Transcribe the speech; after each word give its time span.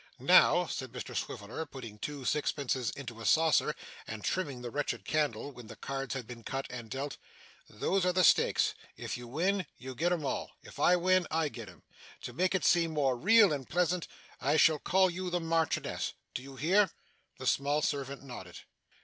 'Now,' 0.17 0.65
said 0.65 0.91
Mr 0.93 1.15
Swiveller, 1.15 1.63
putting 1.67 1.99
two 1.99 2.25
sixpences 2.25 2.89
into 2.89 3.21
a 3.21 3.25
saucer, 3.27 3.75
and 4.07 4.23
trimming 4.23 4.63
the 4.63 4.71
wretched 4.71 5.05
candle, 5.05 5.51
when 5.51 5.67
the 5.67 5.75
cards 5.75 6.15
had 6.15 6.25
been 6.25 6.41
cut 6.43 6.65
and 6.71 6.89
dealt, 6.89 7.17
'those 7.69 8.03
are 8.07 8.11
the 8.11 8.23
stakes. 8.23 8.73
If 8.97 9.15
you 9.15 9.27
win, 9.27 9.67
you 9.77 9.93
get 9.93 10.11
'em 10.11 10.25
all. 10.25 10.53
If 10.63 10.79
I 10.79 10.95
win, 10.95 11.27
I 11.29 11.49
get 11.49 11.69
'em. 11.69 11.83
To 12.23 12.33
make 12.33 12.55
it 12.55 12.65
seem 12.65 12.89
more 12.95 13.15
real 13.15 13.53
and 13.53 13.69
pleasant, 13.69 14.07
I 14.39 14.57
shall 14.57 14.79
call 14.79 15.07
you 15.11 15.29
the 15.29 15.39
Marchioness, 15.39 16.13
do 16.33 16.41
you 16.41 16.55
hear?' 16.55 16.89
The 17.37 17.45
small 17.45 17.83
servant 17.83 18.23
nodded. 18.23 18.61